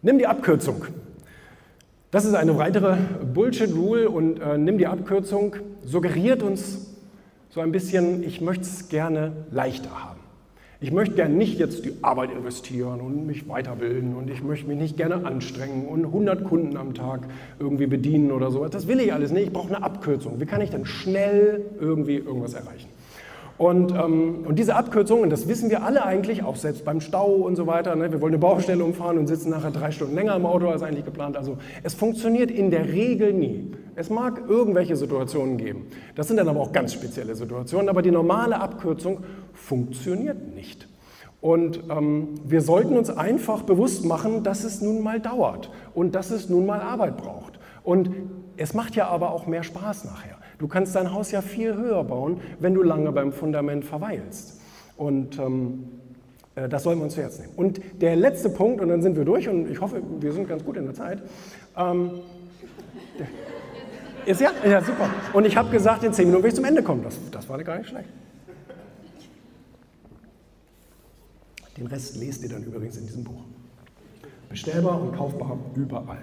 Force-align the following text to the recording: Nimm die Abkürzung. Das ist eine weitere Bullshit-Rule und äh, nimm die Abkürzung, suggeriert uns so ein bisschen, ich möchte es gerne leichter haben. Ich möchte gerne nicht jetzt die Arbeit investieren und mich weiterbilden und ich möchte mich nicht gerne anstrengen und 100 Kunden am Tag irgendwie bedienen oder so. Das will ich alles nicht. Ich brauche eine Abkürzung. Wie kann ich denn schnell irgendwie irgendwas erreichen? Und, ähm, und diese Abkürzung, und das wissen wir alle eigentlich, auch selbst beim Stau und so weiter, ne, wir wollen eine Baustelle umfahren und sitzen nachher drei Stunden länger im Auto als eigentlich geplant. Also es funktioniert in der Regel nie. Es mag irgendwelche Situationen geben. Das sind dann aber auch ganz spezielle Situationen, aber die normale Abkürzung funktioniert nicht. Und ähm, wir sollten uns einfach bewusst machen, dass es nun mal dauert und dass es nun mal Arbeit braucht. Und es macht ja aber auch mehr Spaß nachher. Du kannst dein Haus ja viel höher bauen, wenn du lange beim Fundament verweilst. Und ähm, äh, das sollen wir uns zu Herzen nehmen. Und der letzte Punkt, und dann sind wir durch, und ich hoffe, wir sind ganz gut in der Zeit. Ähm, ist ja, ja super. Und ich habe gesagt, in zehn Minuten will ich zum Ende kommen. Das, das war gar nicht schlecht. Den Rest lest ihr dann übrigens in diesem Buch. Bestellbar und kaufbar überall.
Nimm 0.00 0.18
die 0.18 0.26
Abkürzung. 0.26 0.84
Das 2.10 2.24
ist 2.24 2.34
eine 2.34 2.56
weitere 2.56 2.96
Bullshit-Rule 3.34 4.08
und 4.08 4.40
äh, 4.40 4.56
nimm 4.56 4.78
die 4.78 4.86
Abkürzung, 4.86 5.56
suggeriert 5.84 6.42
uns 6.42 6.94
so 7.50 7.60
ein 7.60 7.72
bisschen, 7.72 8.22
ich 8.22 8.40
möchte 8.40 8.62
es 8.62 8.88
gerne 8.88 9.32
leichter 9.50 9.90
haben. 9.90 10.20
Ich 10.80 10.92
möchte 10.92 11.16
gerne 11.16 11.34
nicht 11.34 11.58
jetzt 11.58 11.84
die 11.84 11.92
Arbeit 12.02 12.30
investieren 12.30 13.00
und 13.00 13.26
mich 13.26 13.48
weiterbilden 13.48 14.14
und 14.14 14.30
ich 14.30 14.44
möchte 14.44 14.68
mich 14.68 14.78
nicht 14.78 14.96
gerne 14.96 15.26
anstrengen 15.26 15.88
und 15.88 16.04
100 16.04 16.44
Kunden 16.44 16.76
am 16.76 16.94
Tag 16.94 17.22
irgendwie 17.58 17.86
bedienen 17.86 18.30
oder 18.30 18.52
so. 18.52 18.64
Das 18.68 18.86
will 18.86 19.00
ich 19.00 19.12
alles 19.12 19.32
nicht. 19.32 19.48
Ich 19.48 19.52
brauche 19.52 19.74
eine 19.74 19.82
Abkürzung. 19.82 20.40
Wie 20.40 20.46
kann 20.46 20.60
ich 20.60 20.70
denn 20.70 20.86
schnell 20.86 21.64
irgendwie 21.80 22.18
irgendwas 22.18 22.54
erreichen? 22.54 22.88
Und, 23.58 23.90
ähm, 23.92 24.44
und 24.46 24.56
diese 24.56 24.76
Abkürzung, 24.76 25.22
und 25.22 25.30
das 25.30 25.48
wissen 25.48 25.68
wir 25.68 25.82
alle 25.82 26.04
eigentlich, 26.04 26.44
auch 26.44 26.54
selbst 26.54 26.84
beim 26.84 27.00
Stau 27.00 27.26
und 27.26 27.56
so 27.56 27.66
weiter, 27.66 27.96
ne, 27.96 28.12
wir 28.12 28.20
wollen 28.20 28.32
eine 28.32 28.38
Baustelle 28.40 28.84
umfahren 28.84 29.18
und 29.18 29.26
sitzen 29.26 29.50
nachher 29.50 29.72
drei 29.72 29.90
Stunden 29.90 30.14
länger 30.14 30.36
im 30.36 30.46
Auto 30.46 30.68
als 30.68 30.84
eigentlich 30.84 31.04
geplant. 31.04 31.36
Also 31.36 31.58
es 31.82 31.94
funktioniert 31.94 32.52
in 32.52 32.70
der 32.70 32.86
Regel 32.86 33.32
nie. 33.32 33.72
Es 33.96 34.10
mag 34.10 34.42
irgendwelche 34.48 34.94
Situationen 34.94 35.58
geben. 35.58 35.86
Das 36.14 36.28
sind 36.28 36.36
dann 36.36 36.48
aber 36.48 36.60
auch 36.60 36.72
ganz 36.72 36.92
spezielle 36.92 37.34
Situationen, 37.34 37.88
aber 37.88 38.00
die 38.00 38.12
normale 38.12 38.60
Abkürzung 38.60 39.24
funktioniert 39.54 40.54
nicht. 40.54 40.86
Und 41.40 41.82
ähm, 41.90 42.34
wir 42.44 42.60
sollten 42.60 42.96
uns 42.96 43.10
einfach 43.10 43.62
bewusst 43.62 44.04
machen, 44.04 44.44
dass 44.44 44.62
es 44.62 44.80
nun 44.80 45.02
mal 45.02 45.18
dauert 45.18 45.70
und 45.94 46.14
dass 46.14 46.30
es 46.30 46.48
nun 46.48 46.64
mal 46.64 46.80
Arbeit 46.80 47.16
braucht. 47.16 47.57
Und 47.82 48.10
es 48.56 48.74
macht 48.74 48.96
ja 48.96 49.08
aber 49.08 49.30
auch 49.30 49.46
mehr 49.46 49.62
Spaß 49.62 50.04
nachher. 50.04 50.36
Du 50.58 50.66
kannst 50.66 50.94
dein 50.94 51.12
Haus 51.12 51.30
ja 51.30 51.40
viel 51.40 51.74
höher 51.74 52.02
bauen, 52.04 52.40
wenn 52.58 52.74
du 52.74 52.82
lange 52.82 53.12
beim 53.12 53.32
Fundament 53.32 53.84
verweilst. 53.84 54.60
Und 54.96 55.38
ähm, 55.38 55.84
äh, 56.56 56.68
das 56.68 56.82
sollen 56.82 56.98
wir 56.98 57.04
uns 57.04 57.14
zu 57.14 57.22
Herzen 57.22 57.42
nehmen. 57.42 57.54
Und 57.56 57.80
der 58.02 58.16
letzte 58.16 58.50
Punkt, 58.50 58.80
und 58.80 58.88
dann 58.88 59.02
sind 59.02 59.16
wir 59.16 59.24
durch, 59.24 59.48
und 59.48 59.70
ich 59.70 59.80
hoffe, 59.80 60.02
wir 60.20 60.32
sind 60.32 60.48
ganz 60.48 60.64
gut 60.64 60.76
in 60.76 60.84
der 60.84 60.94
Zeit. 60.94 61.22
Ähm, 61.76 62.10
ist 64.26 64.40
ja, 64.40 64.50
ja 64.68 64.82
super. 64.82 65.08
Und 65.32 65.46
ich 65.46 65.56
habe 65.56 65.70
gesagt, 65.70 66.02
in 66.04 66.12
zehn 66.12 66.26
Minuten 66.26 66.42
will 66.42 66.50
ich 66.50 66.56
zum 66.56 66.64
Ende 66.64 66.82
kommen. 66.82 67.02
Das, 67.02 67.18
das 67.30 67.48
war 67.48 67.62
gar 67.62 67.78
nicht 67.78 67.88
schlecht. 67.88 68.08
Den 71.76 71.86
Rest 71.86 72.16
lest 72.16 72.42
ihr 72.42 72.48
dann 72.48 72.64
übrigens 72.64 72.96
in 72.96 73.06
diesem 73.06 73.22
Buch. 73.22 73.40
Bestellbar 74.48 75.00
und 75.00 75.16
kaufbar 75.16 75.56
überall. 75.76 76.18